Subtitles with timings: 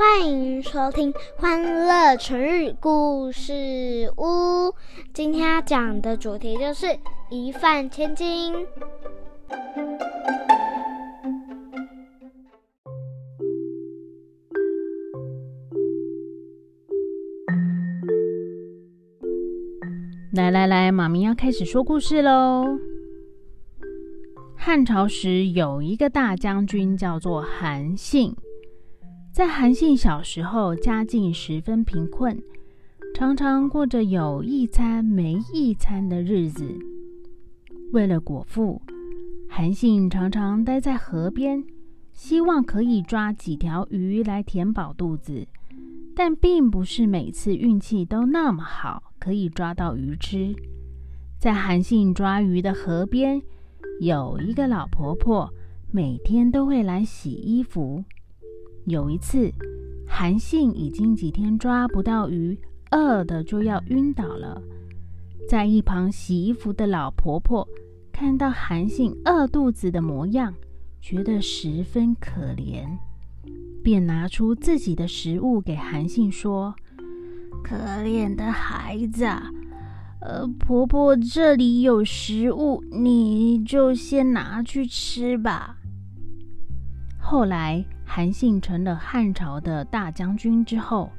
[0.00, 4.24] 欢迎收听《欢乐成语故事屋》。
[5.12, 6.86] 今天要讲的主题就是
[7.28, 8.54] 一饭千金。
[20.32, 22.64] 来来来，妈咪要开始说故事喽。
[24.56, 28.34] 汉朝时有一个大将军叫做韩信，
[29.40, 32.38] 在韩信小时候，家境十分贫困，
[33.14, 36.70] 常常过着有一餐没一餐的日子。
[37.90, 38.82] 为了果腹，
[39.48, 41.64] 韩信常常待在河边，
[42.12, 45.48] 希望可以抓几条鱼来填饱肚子。
[46.14, 50.54] 但并不是每次运气都那么好，可以抓到鱼吃。
[51.38, 53.40] 在韩信抓鱼的河边，
[54.02, 55.50] 有一个老婆婆，
[55.90, 58.04] 每天都会来洗衣服。
[58.86, 59.52] 有一次，
[60.06, 62.58] 韩信已经几天抓不到鱼，
[62.90, 64.60] 饿的就要晕倒了。
[65.48, 67.66] 在一旁洗衣服的老婆婆
[68.12, 70.54] 看到韩信饿肚子的模样，
[71.00, 72.86] 觉得十分可怜。
[73.82, 76.74] 便拿出自己的食物给韩信说
[77.64, 79.50] ：“可怜的孩子，啊
[80.20, 85.78] 呃，婆婆这里有食物，你就先拿去吃吧。”
[87.18, 91.12] 后来，韩信成了汉朝的大将军之后，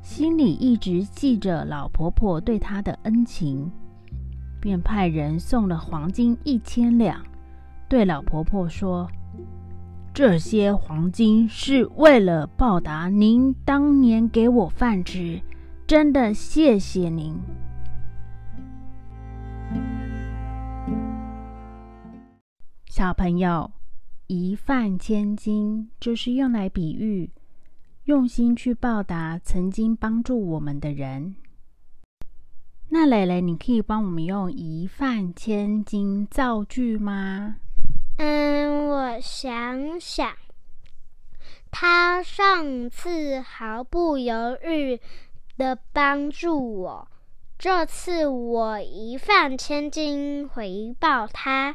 [0.00, 3.68] 心里一直记着老婆婆对他的恩情，
[4.60, 7.20] 便派人送了黄金一千两，
[7.88, 9.10] 对老婆婆说。
[10.14, 15.40] 这些黄金是为了报答您当年给我饭吃，
[15.84, 17.36] 真的谢谢您。
[22.86, 23.68] 小朋友，
[24.32, 27.28] 一饭千金就是用来比喻
[28.04, 31.34] 用心去报答曾经帮助我们的人。
[32.90, 37.56] 那蕾蕾，你可以帮我们用一饭千金造句吗？
[38.18, 40.32] 嗯，我想想，
[41.72, 45.00] 他上次毫不犹豫
[45.56, 47.08] 的帮助我，
[47.58, 51.74] 这次我一饭千金回报他。